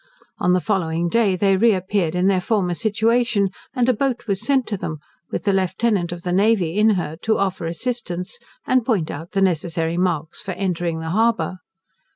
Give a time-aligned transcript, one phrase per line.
[0.39, 4.41] On the following day they re appeared in their former situation, and a boat was
[4.43, 4.97] sent to them,
[5.29, 9.41] with a lieutenant of the navy in her, to offer assistance, and point out the
[9.43, 11.57] necessary marks for entering the harbour.